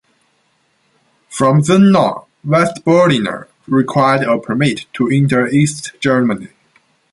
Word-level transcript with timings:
From 1.29 1.61
then 1.61 1.95
on 1.95 2.25
West 2.43 2.83
Berliners 2.83 3.47
required 3.67 4.23
a 4.23 4.39
permit 4.39 4.87
to 4.93 5.07
enter 5.11 5.47
East 5.47 5.91
Germany. 5.99 6.47